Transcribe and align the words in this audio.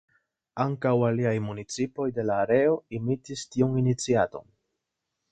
Ankaŭ 0.63 0.93
aliaj 1.09 1.33
municipoj 1.47 2.07
de 2.15 2.25
la 2.29 2.37
areo 2.45 2.71
imitis 2.99 3.43
tiun 3.57 3.77
iniciaton. 3.83 4.49